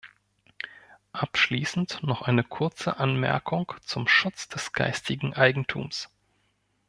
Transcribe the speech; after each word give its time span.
Abschließend 1.13 2.01
noch 2.01 2.23
eine 2.23 2.43
kurze 2.43 2.97
Anmerkung 2.97 3.71
zum 3.81 4.07
Schutz 4.07 4.47
des 4.49 4.73
geistigen 4.73 5.35
Eigentums. 5.35 6.09